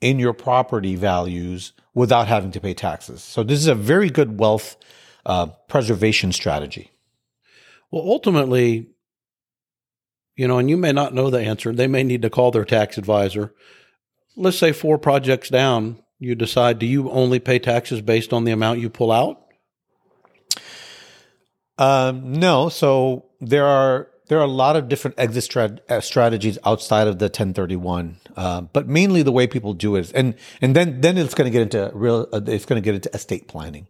in 0.00 0.18
your 0.18 0.32
property 0.32 0.96
values 0.96 1.72
without 1.94 2.26
having 2.26 2.50
to 2.50 2.60
pay 2.60 2.74
taxes. 2.74 3.22
So 3.22 3.42
this 3.42 3.58
is 3.58 3.68
a 3.68 3.74
very 3.74 4.10
good 4.10 4.38
wealth 4.38 4.76
uh, 5.24 5.46
preservation 5.68 6.32
strategy. 6.32 6.90
Well, 7.90 8.02
ultimately, 8.02 8.88
you 10.36 10.48
know, 10.48 10.58
and 10.58 10.68
you 10.68 10.76
may 10.76 10.92
not 10.92 11.14
know 11.14 11.30
the 11.30 11.40
answer. 11.40 11.72
They 11.72 11.86
may 11.86 12.02
need 12.02 12.22
to 12.22 12.30
call 12.30 12.50
their 12.50 12.64
tax 12.64 12.98
advisor 12.98 13.54
let's 14.36 14.58
say 14.58 14.72
four 14.72 14.98
projects 14.98 15.48
down, 15.48 16.02
you 16.18 16.34
decide 16.34 16.78
do 16.78 16.86
you 16.86 17.10
only 17.10 17.38
pay 17.38 17.58
taxes 17.58 18.00
based 18.00 18.32
on 18.32 18.44
the 18.44 18.52
amount 18.52 18.80
you 18.80 18.90
pull 18.90 19.12
out? 19.12 19.40
Um, 21.78 22.34
no. 22.34 22.68
So 22.68 23.26
there 23.40 23.66
are 23.66 24.08
there 24.28 24.38
are 24.38 24.44
a 24.44 24.46
lot 24.46 24.76
of 24.76 24.88
different 24.88 25.18
exit 25.18 25.44
strat- 25.44 25.90
uh, 25.90 26.00
strategies 26.00 26.58
outside 26.64 27.08
of 27.08 27.18
the 27.18 27.26
1031, 27.26 28.16
uh, 28.36 28.62
but 28.62 28.88
mainly 28.88 29.22
the 29.22 29.32
way 29.32 29.46
people 29.46 29.74
do 29.74 29.96
it, 29.96 30.10
and 30.14 30.34
and 30.62 30.74
then 30.74 31.00
then 31.00 31.18
it's 31.18 31.34
going 31.34 31.46
to 31.46 31.50
get 31.50 31.62
into 31.62 31.90
real, 31.94 32.28
uh, 32.32 32.40
it's 32.46 32.64
going 32.64 32.80
to 32.80 32.84
get 32.84 32.94
into 32.94 33.14
estate 33.14 33.48
planning, 33.48 33.86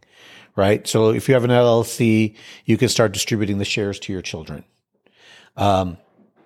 right? 0.55 0.85
So 0.87 1.09
if 1.09 1.27
you 1.27 1.35
have 1.35 1.43
an 1.43 1.51
LLC, 1.51 2.35
you 2.65 2.77
can 2.77 2.89
start 2.89 3.13
distributing 3.13 3.59
the 3.59 3.65
shares 3.65 3.99
to 3.99 4.13
your 4.13 4.21
children. 4.21 4.65
Um, 5.55 5.97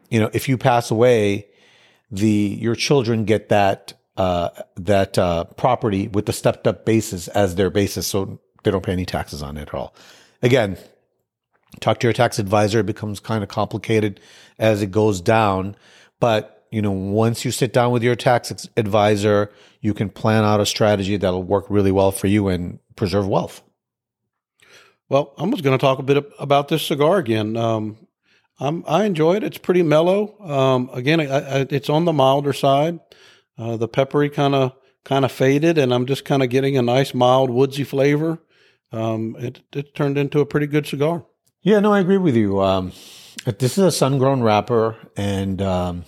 you 0.09 0.19
know, 0.19 0.29
if 0.33 0.47
you 0.49 0.57
pass 0.57 0.91
away, 0.91 1.48
the 2.11 2.57
your 2.59 2.75
children 2.75 3.25
get 3.25 3.49
that 3.49 3.93
uh, 4.17 4.49
that 4.75 5.17
uh, 5.17 5.45
property 5.45 6.07
with 6.07 6.25
the 6.25 6.33
stepped 6.33 6.67
up 6.67 6.85
basis 6.85 7.27
as 7.29 7.55
their 7.55 7.69
basis, 7.69 8.07
so 8.07 8.39
they 8.63 8.71
don't 8.71 8.83
pay 8.83 8.91
any 8.91 9.05
taxes 9.05 9.41
on 9.41 9.57
it 9.57 9.69
at 9.69 9.73
all. 9.73 9.93
Again, 10.41 10.77
talk 11.79 11.99
to 11.99 12.07
your 12.07 12.13
tax 12.13 12.39
advisor. 12.39 12.79
It 12.79 12.85
becomes 12.85 13.19
kind 13.19 13.43
of 13.43 13.49
complicated 13.49 14.19
as 14.57 14.81
it 14.81 14.91
goes 14.91 15.21
down, 15.21 15.75
but 16.19 16.59
you 16.71 16.81
know, 16.81 16.91
once 16.91 17.45
you 17.45 17.51
sit 17.51 17.73
down 17.73 17.91
with 17.91 18.03
your 18.03 18.15
tax 18.15 18.51
advisor, 18.77 19.51
you 19.81 19.93
can 19.93 20.09
plan 20.09 20.43
out 20.43 20.59
a 20.59 20.65
strategy 20.65 21.17
that'll 21.17 21.43
work 21.43 21.65
really 21.69 21.91
well 21.91 22.11
for 22.11 22.27
you 22.27 22.47
and 22.47 22.79
preserve 22.95 23.27
wealth. 23.27 23.63
Well, 25.07 25.33
I 25.37 25.45
was 25.45 25.61
going 25.61 25.77
to 25.77 25.81
talk 25.81 25.97
a 25.97 26.03
bit 26.03 26.31
about 26.37 26.67
this 26.67 26.85
cigar 26.85 27.17
again. 27.17 27.57
Um, 27.57 27.97
I'm, 28.59 28.83
I 28.87 29.05
enjoy 29.05 29.35
it. 29.37 29.43
It's 29.43 29.57
pretty 29.57 29.83
mellow. 29.83 30.35
Um, 30.41 30.89
again, 30.93 31.21
I, 31.21 31.25
I, 31.25 31.67
it's 31.69 31.89
on 31.89 32.05
the 32.05 32.13
milder 32.13 32.53
side. 32.53 32.99
Uh, 33.57 33.77
the 33.77 33.87
peppery 33.87 34.29
kind 34.29 34.55
of 34.55 34.73
kind 35.03 35.25
of 35.25 35.31
faded, 35.31 35.77
and 35.77 35.93
I'm 35.93 36.05
just 36.05 36.25
kind 36.25 36.43
of 36.43 36.49
getting 36.49 36.77
a 36.77 36.81
nice 36.81 37.13
mild 37.13 37.49
woodsy 37.49 37.83
flavor. 37.83 38.41
Um, 38.91 39.35
it 39.39 39.61
it 39.73 39.95
turned 39.95 40.17
into 40.17 40.39
a 40.39 40.45
pretty 40.45 40.67
good 40.67 40.87
cigar. 40.87 41.25
Yeah, 41.61 41.79
no, 41.79 41.93
I 41.93 41.99
agree 41.99 42.17
with 42.17 42.35
you. 42.35 42.61
Um, 42.61 42.91
this 43.45 43.77
is 43.77 43.83
a 43.83 43.91
sun 43.91 44.17
grown 44.17 44.41
wrapper, 44.41 44.95
and 45.17 45.61
um, 45.61 46.05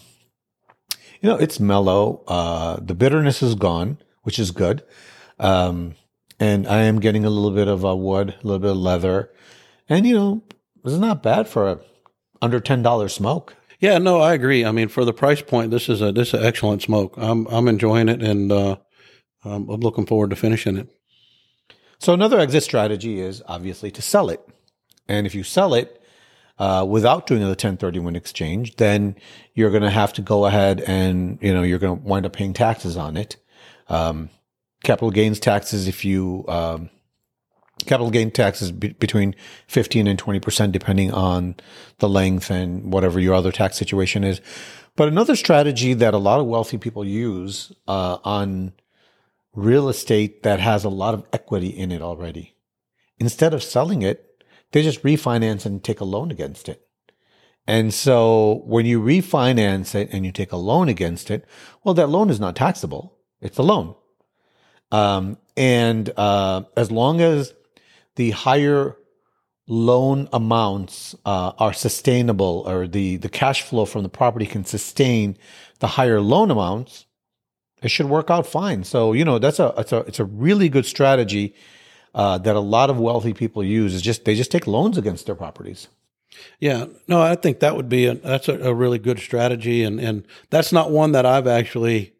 you 1.21 1.29
know 1.29 1.35
it's 1.35 1.59
mellow. 1.59 2.23
Uh, 2.27 2.79
the 2.81 2.95
bitterness 2.95 3.43
is 3.43 3.55
gone, 3.55 3.97
which 4.23 4.39
is 4.39 4.51
good. 4.51 4.83
Um, 5.39 5.95
and 6.39 6.67
I 6.67 6.83
am 6.83 6.99
getting 6.99 7.25
a 7.25 7.29
little 7.29 7.51
bit 7.51 7.67
of 7.67 7.83
a 7.83 7.95
wood, 7.95 8.29
a 8.29 8.47
little 8.47 8.59
bit 8.59 8.71
of 8.71 8.77
leather, 8.77 9.31
and 9.89 10.05
you 10.05 10.15
know 10.15 10.43
it's 10.85 10.95
not 10.95 11.21
bad 11.21 11.47
for 11.47 11.69
a 11.69 11.79
under 12.41 12.59
ten 12.59 12.81
dollars 12.81 13.13
smoke. 13.13 13.55
Yeah, 13.79 13.97
no, 13.97 14.19
I 14.21 14.33
agree. 14.33 14.63
I 14.63 14.71
mean, 14.71 14.89
for 14.89 15.03
the 15.03 15.13
price 15.13 15.41
point, 15.41 15.71
this 15.71 15.89
is 15.89 16.01
a 16.01 16.11
this 16.11 16.29
is 16.29 16.33
an 16.35 16.45
excellent 16.45 16.81
smoke. 16.81 17.15
I'm 17.17 17.47
I'm 17.47 17.67
enjoying 17.67 18.09
it, 18.09 18.21
and 18.21 18.51
uh, 18.51 18.77
I'm 19.43 19.65
looking 19.65 20.05
forward 20.05 20.29
to 20.29 20.35
finishing 20.35 20.77
it. 20.77 20.87
So 21.99 22.13
another 22.13 22.39
exit 22.39 22.63
strategy 22.63 23.19
is 23.19 23.41
obviously 23.47 23.91
to 23.91 24.01
sell 24.01 24.29
it, 24.29 24.47
and 25.07 25.25
if 25.25 25.33
you 25.33 25.43
sell 25.43 25.73
it 25.73 26.01
uh, 26.59 26.85
without 26.87 27.25
doing 27.25 27.41
the 27.41 27.47
1031 27.47 28.15
exchange, 28.15 28.75
then 28.75 29.15
you're 29.55 29.71
going 29.71 29.81
to 29.81 29.89
have 29.89 30.13
to 30.13 30.21
go 30.21 30.45
ahead 30.45 30.81
and 30.81 31.39
you 31.41 31.51
know 31.53 31.63
you're 31.63 31.79
going 31.79 31.97
to 31.99 32.07
wind 32.07 32.25
up 32.25 32.33
paying 32.33 32.53
taxes 32.53 32.97
on 32.97 33.17
it. 33.17 33.37
Um, 33.87 34.29
capital 34.83 35.09
gains 35.09 35.39
taxes 35.39 35.87
if 35.87 36.05
you 36.05 36.45
um, 36.47 36.91
capital 37.83 38.09
gain 38.09 38.31
taxes 38.31 38.71
be- 38.71 38.93
between 38.93 39.35
15 39.67 40.07
and 40.07 40.21
20% 40.21 40.71
depending 40.71 41.11
on 41.11 41.55
the 41.99 42.09
length 42.09 42.49
and 42.49 42.91
whatever 42.91 43.19
your 43.19 43.33
other 43.33 43.51
tax 43.51 43.77
situation 43.77 44.23
is. 44.23 44.41
But 44.95 45.07
another 45.07 45.35
strategy 45.35 45.93
that 45.93 46.13
a 46.13 46.17
lot 46.17 46.39
of 46.39 46.45
wealthy 46.45 46.77
people 46.77 47.05
use 47.05 47.71
uh, 47.87 48.17
on 48.23 48.73
real 49.53 49.89
estate 49.89 50.43
that 50.43 50.59
has 50.59 50.83
a 50.83 50.89
lot 50.89 51.13
of 51.13 51.25
equity 51.33 51.67
in 51.67 51.91
it 51.91 52.01
already 52.01 52.55
instead 53.19 53.53
of 53.53 53.61
selling 53.61 54.01
it 54.01 54.43
they 54.71 54.81
just 54.81 55.03
refinance 55.03 55.65
and 55.65 55.83
take 55.83 55.99
a 55.99 56.05
loan 56.05 56.31
against 56.31 56.69
it. 56.69 56.87
And 57.67 57.93
so 57.93 58.63
when 58.65 58.85
you 58.85 59.01
refinance 59.01 59.93
it 59.93 60.09
and 60.11 60.25
you 60.25 60.31
take 60.31 60.51
a 60.51 60.57
loan 60.57 60.89
against 60.89 61.29
it 61.29 61.45
well 61.83 61.93
that 61.95 62.07
loan 62.07 62.29
is 62.29 62.39
not 62.39 62.55
taxable. 62.55 63.17
It's 63.41 63.57
a 63.57 63.63
loan. 63.63 63.95
Um, 64.91 65.37
and 65.55 66.11
uh, 66.17 66.63
as 66.75 66.91
long 66.91 67.21
as 67.21 67.53
the 68.15 68.31
higher 68.31 68.97
loan 69.67 70.27
amounts 70.33 71.15
uh, 71.25 71.53
are 71.57 71.73
sustainable 71.73 72.63
or 72.67 72.87
the, 72.87 73.17
the 73.17 73.29
cash 73.29 73.61
flow 73.61 73.85
from 73.85 74.03
the 74.03 74.09
property 74.09 74.45
can 74.45 74.65
sustain 74.65 75.37
the 75.79 75.87
higher 75.87 76.19
loan 76.19 76.51
amounts, 76.51 77.05
it 77.81 77.89
should 77.89 78.07
work 78.07 78.29
out 78.29 78.45
fine. 78.45 78.83
So, 78.83 79.13
you 79.13 79.23
know, 79.23 79.39
that's 79.39 79.59
a, 79.59 79.73
it's 79.77 79.91
a, 79.91 79.99
it's 79.99 80.19
a 80.19 80.25
really 80.25 80.69
good 80.69 80.85
strategy 80.85 81.55
uh, 82.13 82.37
that 82.39 82.55
a 82.55 82.59
lot 82.59 82.89
of 82.89 82.99
wealthy 82.99 83.33
people 83.33 83.63
use 83.63 83.93
is 83.93 84.01
just, 84.01 84.25
they 84.25 84.35
just 84.35 84.51
take 84.51 84.67
loans 84.67 84.97
against 84.97 85.25
their 85.25 85.35
properties. 85.35 85.87
Yeah, 86.59 86.85
no, 87.07 87.21
I 87.21 87.35
think 87.35 87.59
that 87.59 87.75
would 87.75 87.89
be 87.89 88.05
a, 88.07 88.15
that's 88.15 88.47
a, 88.49 88.59
a 88.59 88.73
really 88.73 88.99
good 88.99 89.19
strategy. 89.19 89.83
And, 89.83 89.99
and 89.99 90.25
that's 90.49 90.71
not 90.71 90.91
one 90.91 91.11
that 91.13 91.25
I've 91.25 91.47
actually, 91.47 92.13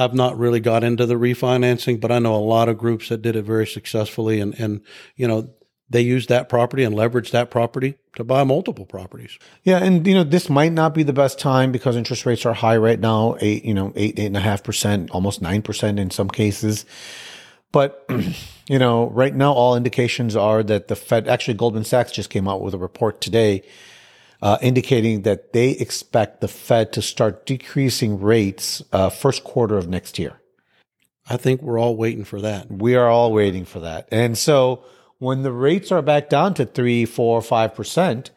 I've 0.00 0.14
not 0.14 0.38
really 0.38 0.60
got 0.60 0.82
into 0.82 1.04
the 1.04 1.14
refinancing, 1.14 2.00
but 2.00 2.10
I 2.10 2.18
know 2.18 2.34
a 2.34 2.36
lot 2.36 2.68
of 2.70 2.78
groups 2.78 3.10
that 3.10 3.20
did 3.20 3.36
it 3.36 3.42
very 3.42 3.66
successfully, 3.66 4.40
and 4.40 4.58
and 4.58 4.80
you 5.14 5.28
know 5.28 5.50
they 5.90 6.00
used 6.00 6.28
that 6.30 6.48
property 6.48 6.84
and 6.84 6.94
leveraged 6.94 7.32
that 7.32 7.50
property 7.50 7.96
to 8.16 8.24
buy 8.24 8.44
multiple 8.44 8.86
properties. 8.86 9.38
Yeah, 9.62 9.78
and 9.78 10.06
you 10.06 10.14
know 10.14 10.24
this 10.24 10.48
might 10.48 10.72
not 10.72 10.94
be 10.94 11.02
the 11.02 11.12
best 11.12 11.38
time 11.38 11.70
because 11.70 11.96
interest 11.96 12.24
rates 12.24 12.46
are 12.46 12.54
high 12.54 12.78
right 12.78 12.98
now, 12.98 13.36
eight 13.40 13.64
you 13.64 13.74
know 13.74 13.92
eight 13.94 14.18
eight 14.18 14.26
and 14.26 14.36
a 14.38 14.40
half 14.40 14.64
percent, 14.64 15.10
almost 15.10 15.42
nine 15.42 15.60
percent 15.60 15.98
in 15.98 16.10
some 16.10 16.30
cases. 16.30 16.86
But 17.70 18.04
you 18.68 18.78
know, 18.78 19.10
right 19.10 19.34
now 19.34 19.52
all 19.52 19.76
indications 19.76 20.34
are 20.34 20.62
that 20.62 20.88
the 20.88 20.96
Fed, 20.96 21.28
actually 21.28 21.54
Goldman 21.54 21.84
Sachs 21.84 22.12
just 22.12 22.30
came 22.30 22.48
out 22.48 22.62
with 22.62 22.72
a 22.72 22.78
report 22.78 23.20
today 23.20 23.62
uh, 24.42 24.58
indicating 24.62 25.22
that 25.22 25.52
they 25.52 25.70
expect 25.70 26.40
the 26.40 26.48
Fed 26.48 26.92
to 26.92 27.02
start 27.02 27.46
decreasing 27.46 28.20
rates 28.20 28.82
uh, 28.92 29.10
first 29.10 29.44
quarter 29.44 29.76
of 29.76 29.88
next 29.88 30.18
year. 30.18 30.40
I 31.28 31.36
think 31.36 31.62
we're 31.62 31.78
all 31.78 31.96
waiting 31.96 32.24
for 32.24 32.40
that. 32.40 32.70
We 32.70 32.96
are 32.96 33.08
all 33.08 33.32
waiting 33.32 33.64
for 33.64 33.80
that. 33.80 34.08
And 34.10 34.36
so 34.36 34.82
when 35.18 35.42
the 35.42 35.52
rates 35.52 35.92
are 35.92 36.02
back 36.02 36.28
down 36.28 36.54
to 36.54 36.66
three, 36.66 37.04
four, 37.04 37.40
five 37.42 37.74
percent, 37.74 38.30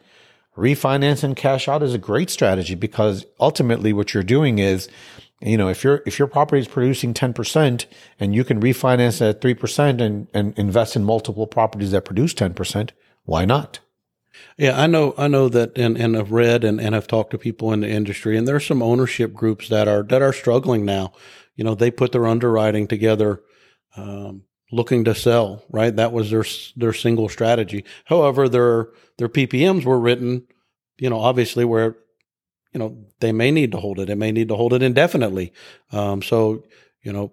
refinance 0.56 1.24
and 1.24 1.34
cash 1.34 1.66
out 1.66 1.82
is 1.82 1.94
a 1.94 1.98
great 1.98 2.30
strategy 2.30 2.74
because 2.74 3.26
ultimately 3.40 3.92
what 3.92 4.14
you're 4.14 4.22
doing 4.22 4.58
is, 4.58 4.88
you 5.40 5.56
know, 5.56 5.68
if 5.68 5.82
your 5.82 6.02
if 6.06 6.18
your 6.18 6.28
property 6.28 6.60
is 6.60 6.68
producing 6.68 7.14
ten 7.14 7.32
percent 7.32 7.86
and 8.20 8.34
you 8.34 8.44
can 8.44 8.60
refinance 8.60 9.26
at 9.26 9.40
three 9.40 9.54
percent 9.54 10.00
and 10.00 10.28
and 10.32 10.56
invest 10.58 10.94
in 10.94 11.04
multiple 11.04 11.46
properties 11.46 11.90
that 11.90 12.04
produce 12.04 12.34
ten 12.34 12.54
percent, 12.54 12.92
why 13.24 13.44
not? 13.44 13.80
Yeah, 14.56 14.80
I 14.80 14.86
know. 14.86 15.14
I 15.16 15.28
know 15.28 15.48
that, 15.48 15.76
and, 15.76 15.96
and 15.96 16.16
I've 16.16 16.32
read 16.32 16.64
and, 16.64 16.80
and 16.80 16.94
I've 16.94 17.06
talked 17.06 17.30
to 17.32 17.38
people 17.38 17.72
in 17.72 17.80
the 17.80 17.88
industry, 17.88 18.36
and 18.36 18.46
there's 18.46 18.66
some 18.66 18.82
ownership 18.82 19.32
groups 19.32 19.68
that 19.68 19.88
are 19.88 20.02
that 20.04 20.22
are 20.22 20.32
struggling 20.32 20.84
now. 20.84 21.12
You 21.56 21.64
know, 21.64 21.74
they 21.74 21.90
put 21.90 22.12
their 22.12 22.26
underwriting 22.26 22.86
together, 22.86 23.42
um, 23.96 24.42
looking 24.72 25.04
to 25.04 25.14
sell. 25.14 25.64
Right, 25.70 25.94
that 25.96 26.12
was 26.12 26.30
their 26.30 26.44
their 26.76 26.92
single 26.92 27.28
strategy. 27.28 27.84
However, 28.06 28.48
their 28.48 28.88
their 29.18 29.28
PPMs 29.28 29.84
were 29.84 29.98
written, 29.98 30.46
you 30.98 31.10
know, 31.10 31.18
obviously 31.18 31.64
where, 31.64 31.96
you 32.72 32.78
know, 32.78 32.96
they 33.20 33.32
may 33.32 33.50
need 33.50 33.72
to 33.72 33.78
hold 33.78 33.98
it. 33.98 34.06
They 34.06 34.14
may 34.14 34.32
need 34.32 34.48
to 34.48 34.56
hold 34.56 34.72
it 34.72 34.82
indefinitely. 34.82 35.52
Um, 35.92 36.22
so, 36.22 36.64
you 37.02 37.12
know, 37.12 37.32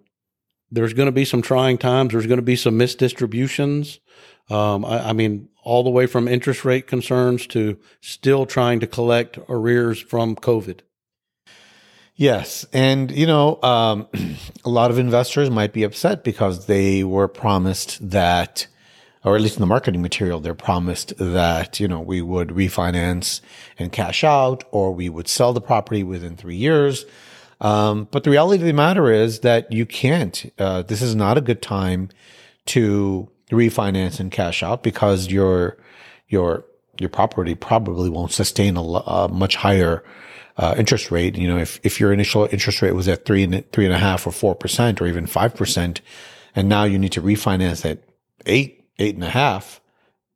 there's 0.71 0.93
going 0.93 1.07
to 1.07 1.11
be 1.11 1.25
some 1.25 1.41
trying 1.41 1.77
times. 1.77 2.11
There's 2.11 2.27
going 2.27 2.37
to 2.37 2.43
be 2.43 2.55
some 2.55 2.77
misdistributions. 2.77 3.99
Um, 4.49 4.85
I, 4.85 5.09
I, 5.09 5.13
mean, 5.13 5.49
all 5.63 5.83
the 5.83 5.89
way 5.89 6.05
from 6.05 6.27
interest 6.27 6.65
rate 6.65 6.87
concerns 6.87 7.47
to 7.47 7.77
still 8.01 8.45
trying 8.45 8.79
to 8.79 8.87
collect 8.87 9.37
arrears 9.49 9.99
from 9.99 10.35
COVID. 10.35 10.79
Yes. 12.15 12.67
And, 12.71 13.09
you 13.09 13.25
know, 13.25 13.59
um, 13.63 14.07
a 14.65 14.69
lot 14.69 14.91
of 14.91 14.99
investors 14.99 15.49
might 15.49 15.73
be 15.73 15.81
upset 15.81 16.23
because 16.23 16.67
they 16.67 17.03
were 17.03 17.27
promised 17.27 18.11
that, 18.11 18.67
or 19.23 19.35
at 19.35 19.41
least 19.41 19.55
in 19.55 19.61
the 19.61 19.65
marketing 19.65 20.03
material, 20.03 20.39
they're 20.39 20.53
promised 20.53 21.13
that, 21.17 21.79
you 21.79 21.87
know, 21.87 21.99
we 21.99 22.21
would 22.21 22.49
refinance 22.49 23.41
and 23.79 23.91
cash 23.91 24.23
out 24.23 24.63
or 24.69 24.93
we 24.93 25.09
would 25.09 25.27
sell 25.27 25.51
the 25.51 25.61
property 25.61 26.03
within 26.03 26.35
three 26.35 26.55
years. 26.55 27.05
Um, 27.59 28.07
but 28.11 28.23
the 28.23 28.29
reality 28.29 28.61
of 28.61 28.67
the 28.67 28.73
matter 28.73 29.11
is 29.11 29.39
that 29.39 29.71
you 29.71 29.87
can't. 29.87 30.51
Uh, 30.59 30.83
this 30.83 31.01
is 31.01 31.15
not 31.15 31.39
a 31.39 31.41
good 31.41 31.63
time 31.63 32.09
to 32.67 33.30
refinance 33.55 34.19
and 34.19 34.31
cash 34.31 34.63
out 34.63 34.83
because 34.83 35.31
your 35.31 35.77
your 36.27 36.65
your 36.99 37.09
property 37.09 37.55
probably 37.55 38.09
won't 38.09 38.31
sustain 38.31 38.77
a, 38.77 38.81
a 38.81 39.27
much 39.27 39.55
higher 39.55 40.03
uh, 40.57 40.75
interest 40.77 41.11
rate. 41.11 41.37
You 41.37 41.47
know, 41.47 41.57
if 41.57 41.79
if 41.83 41.99
your 41.99 42.13
initial 42.13 42.47
interest 42.51 42.81
rate 42.81 42.95
was 42.95 43.07
at 43.07 43.25
three 43.25 43.43
and 43.43 43.69
three 43.71 43.85
and 43.85 43.93
a 43.93 43.97
half 43.97 44.27
or 44.27 44.31
four 44.31 44.55
percent 44.55 45.01
or 45.01 45.07
even 45.07 45.25
five 45.25 45.55
percent, 45.55 46.01
and 46.55 46.69
now 46.69 46.83
you 46.83 46.99
need 46.99 47.11
to 47.13 47.21
refinance 47.21 47.89
at 47.89 47.99
eight 48.45 48.85
eight 48.99 49.15
and 49.15 49.23
a 49.23 49.29
half, 49.29 49.81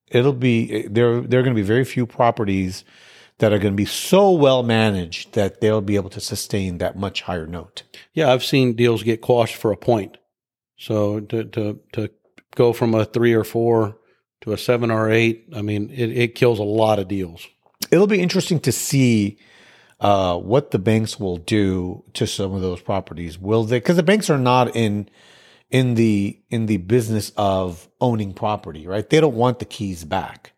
it'll 0.08 0.34
be 0.34 0.88
there. 0.88 1.22
There 1.22 1.40
are 1.40 1.44
going 1.44 1.56
to 1.56 1.62
be 1.62 1.68
very 1.68 1.86
few 1.86 2.06
properties 2.06 2.84
that 3.40 3.52
are 3.52 3.60
going 3.60 3.74
to 3.74 3.78
be 3.78 3.86
so 3.86 4.32
well 4.32 4.64
managed 4.64 5.34
that 5.34 5.60
they'll 5.60 5.82
be 5.82 5.98
able 5.98 6.10
to 6.10 6.22
sustain 6.22 6.78
that 6.78 6.98
much 6.98 7.24
higher 7.24 7.48
note. 7.48 7.84
Yeah, 8.14 8.32
I've 8.32 8.46
seen 8.46 8.74
deals 8.74 9.04
get 9.04 9.22
quashed 9.22 9.56
for 9.56 9.72
a 9.72 9.78
point. 9.78 10.18
So 10.78 11.20
to 11.22 11.44
to 11.44 11.80
to 11.94 12.10
go 12.54 12.74
from 12.74 12.94
a 12.94 13.06
three 13.06 13.34
or 13.34 13.44
four 13.44 13.98
to 14.42 14.54
a 14.54 14.58
seven 14.58 14.92
or 14.92 15.10
eight, 15.10 15.50
I 15.56 15.62
mean, 15.62 15.90
it, 15.90 16.12
it 16.12 16.36
kills 16.36 16.60
a 16.60 16.64
lot 16.64 17.00
of 17.00 17.08
deals. 17.08 17.48
it'll 17.92 18.08
be 18.08 18.22
interesting 18.22 18.60
to 18.62 18.72
see 18.72 19.38
uh, 20.00 20.38
what 20.38 20.72
the 20.72 20.80
banks 20.80 21.20
will 21.20 21.38
do 21.38 22.04
to 22.14 22.28
some 22.28 22.54
of 22.54 22.62
those 22.62 22.82
properties. 22.82 23.40
Will 23.40 23.64
they? 23.64 23.78
Because 23.78 23.96
the 23.96 24.04
banks 24.04 24.30
are 24.30 24.38
not 24.38 24.76
in 24.76 25.10
in 25.72 25.96
the 25.96 26.40
in 26.50 26.68
the 26.68 26.78
business 26.78 27.32
of 27.38 27.88
owning 28.00 28.34
property, 28.34 28.88
right? 28.88 29.10
They 29.10 29.20
don't 29.20 29.36
want 29.36 29.60
the 29.60 29.66
keys 29.66 30.04
back. 30.04 30.54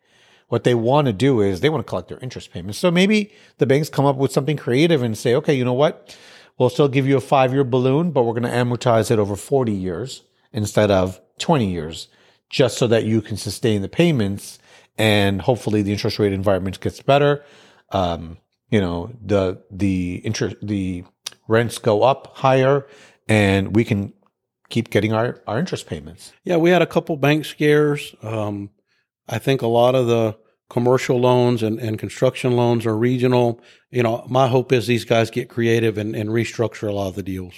What 0.48 0.64
they 0.64 0.74
want 0.74 1.06
to 1.06 1.12
do 1.12 1.40
is 1.40 1.60
they 1.60 1.68
want 1.68 1.86
to 1.86 1.88
collect 1.88 2.08
their 2.08 2.18
interest 2.20 2.52
payments. 2.52 2.78
So 2.78 2.90
maybe 2.90 3.32
the 3.58 3.66
banks 3.66 3.90
come 3.90 4.06
up 4.06 4.16
with 4.16 4.32
something 4.32 4.56
creative 4.56 5.02
and 5.02 5.16
say, 5.16 5.34
okay, 5.34 5.54
you 5.54 5.64
know 5.64 5.74
what? 5.74 6.16
We'll 6.56 6.70
still 6.70 6.88
give 6.88 7.06
you 7.06 7.16
a 7.16 7.20
five 7.20 7.52
year 7.52 7.64
balloon, 7.64 8.10
but 8.10 8.22
we're 8.22 8.32
going 8.32 8.42
to 8.44 8.48
amortize 8.48 9.10
it 9.10 9.18
over 9.18 9.36
40 9.36 9.72
years 9.72 10.22
instead 10.52 10.90
of 10.90 11.20
20 11.38 11.70
years, 11.70 12.08
just 12.50 12.78
so 12.78 12.86
that 12.86 13.04
you 13.04 13.20
can 13.20 13.36
sustain 13.36 13.82
the 13.82 13.88
payments 13.88 14.58
and 14.96 15.42
hopefully 15.42 15.82
the 15.82 15.92
interest 15.92 16.18
rate 16.18 16.32
environment 16.32 16.80
gets 16.80 17.00
better. 17.00 17.44
Um, 17.90 18.38
you 18.70 18.80
know, 18.80 19.12
the, 19.24 19.62
the 19.70 20.16
interest, 20.16 20.56
the 20.62 21.04
rents 21.46 21.78
go 21.78 22.02
up 22.02 22.36
higher 22.36 22.86
and 23.28 23.74
we 23.74 23.84
can 23.84 24.12
keep 24.68 24.90
getting 24.90 25.12
our, 25.12 25.40
our 25.46 25.58
interest 25.58 25.86
payments. 25.86 26.32
Yeah, 26.44 26.56
we 26.56 26.70
had 26.70 26.82
a 26.82 26.86
couple 26.86 27.16
bank 27.16 27.44
scares. 27.44 28.14
Um, 28.22 28.70
I 29.28 29.38
think 29.38 29.62
a 29.62 29.66
lot 29.66 29.94
of 29.94 30.06
the 30.06 30.36
commercial 30.68 31.18
loans 31.18 31.62
and, 31.62 31.78
and 31.78 31.98
construction 31.98 32.52
loans 32.52 32.84
are 32.84 32.96
regional. 32.96 33.60
You 33.90 34.02
know, 34.02 34.26
my 34.28 34.48
hope 34.48 34.72
is 34.72 34.86
these 34.86 35.04
guys 35.04 35.30
get 35.30 35.48
creative 35.48 35.96
and, 35.96 36.14
and 36.14 36.28
restructure 36.30 36.88
a 36.88 36.92
lot 36.92 37.08
of 37.08 37.14
the 37.14 37.22
deals. 37.22 37.54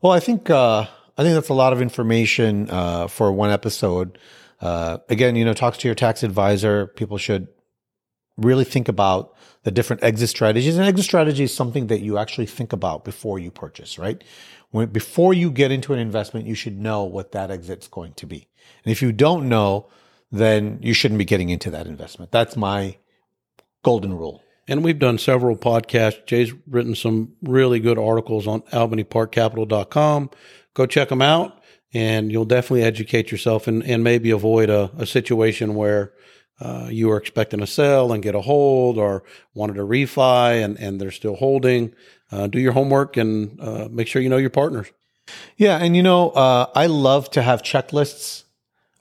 Well, 0.00 0.12
I 0.12 0.20
think 0.20 0.50
uh, 0.50 0.86
I 1.16 1.22
think 1.22 1.34
that's 1.34 1.48
a 1.48 1.54
lot 1.54 1.72
of 1.72 1.82
information 1.82 2.70
uh, 2.70 3.06
for 3.06 3.32
one 3.32 3.50
episode. 3.50 4.18
Uh, 4.60 4.98
again, 5.08 5.36
you 5.36 5.44
know, 5.44 5.54
talk 5.54 5.76
to 5.76 5.88
your 5.88 5.94
tax 5.94 6.22
advisor. 6.22 6.86
People 6.86 7.18
should 7.18 7.48
really 8.36 8.64
think 8.64 8.88
about 8.88 9.34
the 9.64 9.70
different 9.70 10.02
exit 10.02 10.28
strategies. 10.28 10.76
And 10.76 10.86
exit 10.86 11.04
strategy 11.04 11.44
is 11.44 11.54
something 11.54 11.88
that 11.88 12.00
you 12.00 12.18
actually 12.18 12.46
think 12.46 12.72
about 12.72 13.04
before 13.04 13.38
you 13.38 13.50
purchase, 13.50 13.98
right? 13.98 14.22
When, 14.70 14.88
before 14.88 15.34
you 15.34 15.50
get 15.50 15.70
into 15.70 15.92
an 15.92 15.98
investment, 15.98 16.46
you 16.46 16.54
should 16.54 16.78
know 16.78 17.04
what 17.04 17.32
that 17.32 17.50
exit's 17.50 17.88
going 17.88 18.14
to 18.14 18.26
be. 18.26 18.48
And 18.84 18.92
if 18.92 19.02
you 19.02 19.12
don't 19.12 19.48
know, 19.48 19.88
then 20.30 20.78
you 20.82 20.94
shouldn't 20.94 21.18
be 21.18 21.24
getting 21.24 21.50
into 21.50 21.70
that 21.70 21.86
investment. 21.86 22.32
That's 22.32 22.56
my 22.56 22.96
golden 23.82 24.14
rule. 24.16 24.42
And 24.68 24.84
we've 24.84 24.98
done 24.98 25.18
several 25.18 25.56
podcasts. 25.56 26.24
Jay's 26.24 26.54
written 26.66 26.94
some 26.94 27.32
really 27.42 27.80
good 27.80 27.98
articles 27.98 28.46
on 28.46 28.62
albanyparkcapital.com. 28.62 30.30
Go 30.74 30.86
check 30.86 31.08
them 31.08 31.22
out 31.22 31.62
and 31.94 32.32
you'll 32.32 32.44
definitely 32.44 32.82
educate 32.82 33.30
yourself 33.30 33.66
and, 33.66 33.82
and 33.84 34.02
maybe 34.02 34.30
avoid 34.30 34.70
a, 34.70 34.90
a 34.96 35.06
situation 35.06 35.74
where 35.74 36.12
uh, 36.60 36.88
you 36.90 37.08
were 37.08 37.16
expecting 37.16 37.60
to 37.60 37.66
sell 37.66 38.12
and 38.12 38.22
get 38.22 38.34
a 38.34 38.40
hold 38.40 38.96
or 38.96 39.24
wanted 39.54 39.74
to 39.74 39.82
refi 39.82 40.64
and, 40.64 40.78
and 40.78 41.00
they're 41.00 41.10
still 41.10 41.36
holding. 41.36 41.94
Uh, 42.30 42.46
do 42.46 42.58
your 42.58 42.72
homework 42.72 43.16
and 43.16 43.60
uh, 43.60 43.88
make 43.90 44.06
sure 44.06 44.22
you 44.22 44.28
know 44.28 44.36
your 44.36 44.50
partners. 44.50 44.90
Yeah. 45.56 45.78
And, 45.78 45.96
you 45.96 46.02
know, 46.02 46.30
uh, 46.30 46.66
I 46.74 46.86
love 46.86 47.30
to 47.30 47.42
have 47.42 47.62
checklists. 47.62 48.44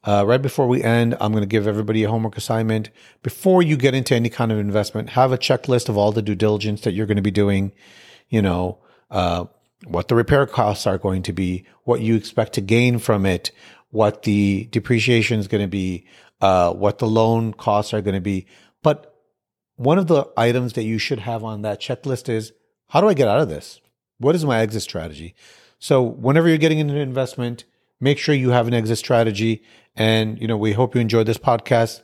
Uh, 0.03 0.25
right 0.25 0.41
before 0.41 0.67
we 0.67 0.81
end, 0.83 1.15
I'm 1.21 1.31
going 1.31 1.43
to 1.43 1.47
give 1.47 1.67
everybody 1.67 2.03
a 2.03 2.09
homework 2.09 2.35
assignment. 2.35 2.89
Before 3.21 3.61
you 3.61 3.77
get 3.77 3.93
into 3.93 4.15
any 4.15 4.29
kind 4.29 4.51
of 4.51 4.57
investment, 4.57 5.11
have 5.11 5.31
a 5.31 5.37
checklist 5.37 5.89
of 5.89 5.97
all 5.97 6.11
the 6.11 6.23
due 6.23 6.33
diligence 6.33 6.81
that 6.81 6.93
you're 6.93 7.05
going 7.05 7.17
to 7.17 7.21
be 7.21 7.31
doing. 7.31 7.71
You 8.27 8.41
know, 8.41 8.79
uh, 9.11 9.45
what 9.85 10.07
the 10.07 10.15
repair 10.15 10.45
costs 10.45 10.85
are 10.85 10.97
going 10.97 11.23
to 11.23 11.33
be, 11.33 11.65
what 11.83 12.01
you 12.01 12.15
expect 12.15 12.53
to 12.53 12.61
gain 12.61 12.99
from 12.99 13.25
it, 13.25 13.51
what 13.89 14.23
the 14.23 14.67
depreciation 14.71 15.39
is 15.39 15.47
going 15.47 15.63
to 15.63 15.67
be, 15.67 16.05
uh, 16.39 16.73
what 16.73 16.99
the 16.99 17.07
loan 17.07 17.53
costs 17.53 17.93
are 17.93 18.01
going 18.01 18.15
to 18.15 18.21
be. 18.21 18.45
But 18.83 19.15
one 19.75 19.97
of 19.97 20.07
the 20.07 20.29
items 20.37 20.73
that 20.73 20.83
you 20.83 20.97
should 20.97 21.19
have 21.19 21.43
on 21.43 21.61
that 21.63 21.81
checklist 21.81 22.29
is 22.29 22.53
how 22.89 23.01
do 23.01 23.07
I 23.07 23.13
get 23.13 23.27
out 23.27 23.39
of 23.39 23.49
this? 23.49 23.79
What 24.17 24.35
is 24.35 24.45
my 24.45 24.59
exit 24.59 24.83
strategy? 24.83 25.35
So 25.79 26.01
whenever 26.01 26.47
you're 26.47 26.57
getting 26.57 26.79
into 26.79 26.93
an 26.93 27.01
investment, 27.01 27.65
make 27.99 28.19
sure 28.19 28.35
you 28.35 28.51
have 28.51 28.67
an 28.67 28.73
exit 28.73 28.97
strategy. 28.97 29.63
And, 29.95 30.39
you 30.39 30.47
know, 30.47 30.57
we 30.57 30.73
hope 30.73 30.93
you 30.93 31.01
enjoyed 31.01 31.25
this 31.25 31.37
podcast. 31.37 32.01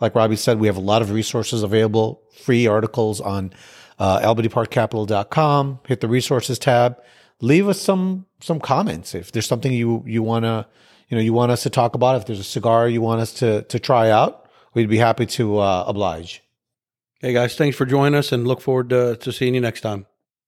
Like 0.00 0.14
Robbie 0.14 0.36
said, 0.36 0.60
we 0.60 0.66
have 0.66 0.76
a 0.76 0.80
lot 0.80 1.02
of 1.02 1.10
resources 1.10 1.62
available, 1.62 2.22
free 2.32 2.66
articles 2.66 3.20
on 3.20 3.52
uh, 3.98 4.20
albanyparkcapital.com. 4.20 5.80
Hit 5.86 6.00
the 6.00 6.08
resources 6.08 6.58
tab. 6.58 7.00
Leave 7.40 7.68
us 7.68 7.80
some 7.80 8.26
some 8.40 8.60
comments 8.60 9.14
if 9.14 9.32
there's 9.32 9.46
something 9.46 9.72
you 9.72 10.02
you 10.06 10.22
want 10.22 10.44
to 10.44 10.66
you 11.08 11.16
know 11.16 11.22
you 11.22 11.32
want 11.32 11.52
us 11.52 11.62
to 11.62 11.70
talk 11.70 11.94
about. 11.94 12.16
If 12.16 12.26
there's 12.26 12.40
a 12.40 12.44
cigar 12.44 12.88
you 12.88 13.00
want 13.00 13.20
us 13.20 13.32
to 13.34 13.62
to 13.62 13.78
try 13.78 14.10
out, 14.10 14.48
we'd 14.74 14.88
be 14.88 14.98
happy 14.98 15.26
to 15.26 15.58
uh, 15.58 15.84
oblige. 15.86 16.42
Hey 17.20 17.32
guys, 17.32 17.56
thanks 17.56 17.76
for 17.76 17.84
joining 17.84 18.16
us, 18.16 18.30
and 18.30 18.46
look 18.46 18.60
forward 18.60 18.90
to, 18.90 19.16
to 19.16 19.32
seeing 19.32 19.54
you 19.54 19.60
next 19.60 19.80
time. 19.80 20.06